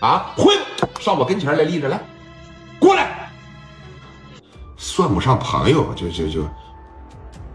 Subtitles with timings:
[0.00, 0.54] 啊，会
[1.00, 2.00] 上我跟前来立着来，
[2.78, 3.30] 过来。
[4.76, 6.48] 算不上朋友，就就就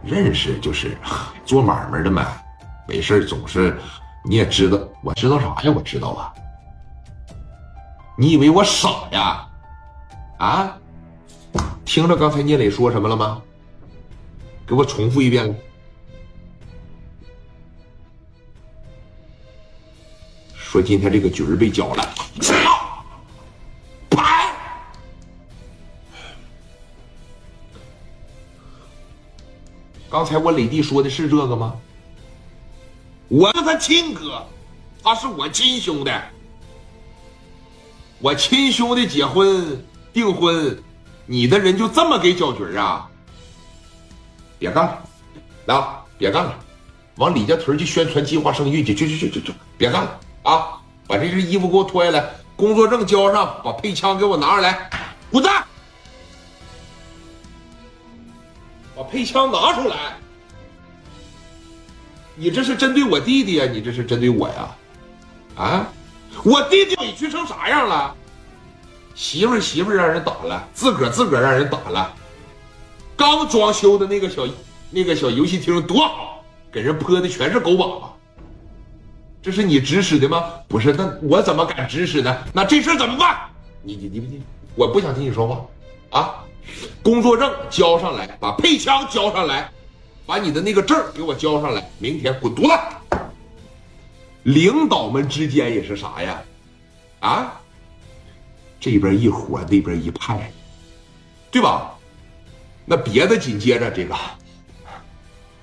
[0.03, 0.97] 认识，就是
[1.45, 2.27] 做买卖的嘛。
[2.87, 3.77] 没事总是
[4.25, 5.73] 你也知道，我知道啥呀？
[5.73, 6.33] 我知道啊。
[8.17, 9.47] 你以为我傻呀？
[10.37, 10.77] 啊？
[11.85, 13.41] 听着刚才聂磊说什么了吗？
[14.67, 15.55] 给我重复一遍。
[20.73, 22.15] 说今天这个局儿被搅了。
[24.09, 24.51] 拍！
[30.09, 31.75] 刚才我磊弟说的是这个吗？
[33.27, 34.43] 我是他亲哥，
[35.03, 36.11] 他是我亲兄弟。
[38.17, 39.79] 我亲兄弟结婚
[40.11, 40.75] 订婚，
[41.27, 43.07] 你的人就这么给搅局啊？
[44.57, 44.83] 别干
[45.67, 46.57] 了，啊，别干了，
[47.17, 50.79] 往李家屯去宣传计划生育去，去去去去去，别干了啊！
[51.05, 54.89] 把这身衣服给我脱下来，工作证交上，把配枪给我拿上来，
[55.29, 55.63] 滚蛋！
[58.95, 60.15] 把配枪拿出来！
[62.35, 63.65] 你这是针对我弟弟呀？
[63.65, 64.75] 你这是针对我呀？
[65.55, 65.87] 啊！
[66.43, 68.15] 我弟弟委屈成啥样了？
[69.13, 72.11] 媳妇儿媳妇儿让人打了，自个儿自个儿让人打了。
[73.15, 74.47] 刚装修的那个小
[74.89, 78.07] 那个小游戏厅多好，给人泼的全是狗粑粑。
[79.43, 80.41] 这是你指使的吗？
[80.69, 82.37] 不是，那我怎么敢指使呢？
[82.53, 83.37] 那这事怎么办？
[83.81, 84.41] 你你你你，
[84.73, 86.45] 我不想听你说话啊！
[87.03, 89.69] 工作证交上来，把配枪交上来，
[90.25, 93.17] 把你的那个证给我交上来，明天滚犊子！
[94.43, 96.41] 领导们之间也是啥呀？
[97.19, 97.59] 啊，
[98.79, 100.49] 这边一伙，那边一派，
[101.51, 101.91] 对吧？
[102.85, 104.15] 那别的紧接着这个，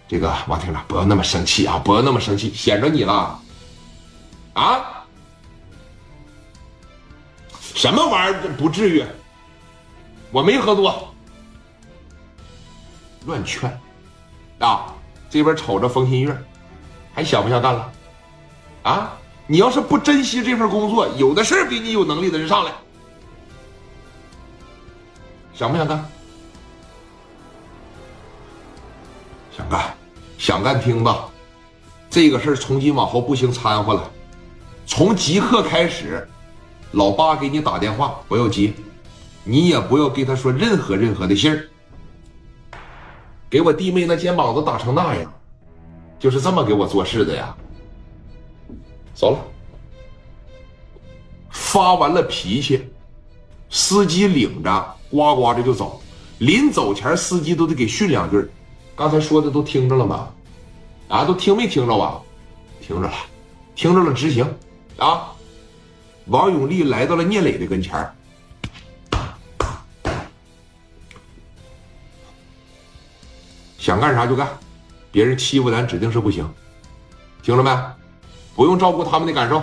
[0.07, 3.41] 这个王厅长不要那么生气啊，不要那么生气，显着你了，
[4.61, 5.05] 啊？
[7.75, 8.43] 什么玩意儿？
[8.59, 9.03] 不至于，
[10.31, 11.15] 我没喝多，
[13.25, 13.71] 乱劝，
[14.59, 14.95] 啊！
[15.31, 16.37] 这边瞅着风新月，
[17.15, 17.93] 还想不想干了？
[18.83, 19.17] 啊！
[19.47, 22.73] 你要是不珍惜这份工作，有的是比你有能力的人上来，
[25.55, 26.05] 想不想干？
[29.57, 29.95] 想干，
[30.37, 31.29] 想干听吧。
[32.11, 34.11] 这个事儿从今往后不行掺和了。
[34.91, 36.29] 从即刻开始，
[36.91, 38.73] 老八给你打电话不要接，
[39.45, 41.65] 你也不要给他说任何任何的信儿。
[43.49, 45.33] 给我弟妹那肩膀子打成那样，
[46.19, 47.57] 就是这么给我做事的呀。
[49.15, 49.39] 走了，
[51.51, 52.91] 发完了脾气，
[53.71, 56.03] 司机领着呱呱的就走。
[56.39, 58.45] 临走前，司机都得给训两句。
[58.97, 60.29] 刚才说的都听着了吗？
[61.07, 62.21] 啊，都听没听着啊？
[62.81, 63.15] 听着了，
[63.77, 64.45] 听着了，执行
[65.01, 65.33] 啊！
[66.27, 67.93] 王永利来到了聂磊的跟前
[73.79, 74.47] 想干啥就干，
[75.11, 76.49] 别人欺负咱指定是不行，
[77.43, 77.71] 听着没？
[78.55, 79.63] 不用照顾他们的感受，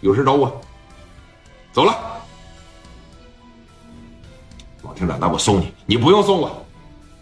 [0.00, 0.60] 有事找我。
[1.72, 2.20] 走了，
[4.82, 6.66] 王厅长，那我送你，你不用送我，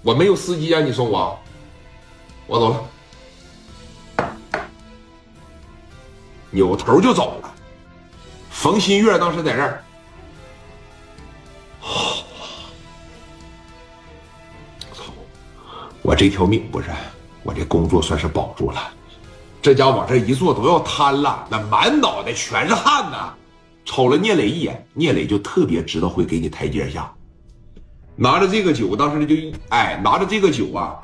[0.00, 1.38] 我没有司机啊，你送我，
[2.46, 2.84] 我走了，
[6.52, 7.52] 扭头就走了。
[8.50, 9.82] 冯新月当时在这儿，
[14.92, 15.02] 操，
[16.02, 16.90] 我这条命不是，
[17.42, 18.80] 我这工作算是保住了。
[19.60, 23.32] 这家往这一坐都要瘫了，那满脑袋全是汗呐！
[23.84, 27.12] 瞅了聂磊一眼，聂磊就特别知道会给你台阶下。
[28.14, 29.34] 拿着这个酒，当时就
[29.70, 31.00] 哎，拿着这个酒啊，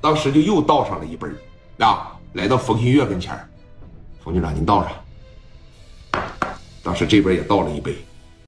[0.00, 1.26] 当时就又倒上了一杯
[1.78, 3.36] 啊，来到冯新月跟前
[4.24, 6.24] 冯局长您倒上。
[6.82, 7.94] 当时这边也倒了一杯。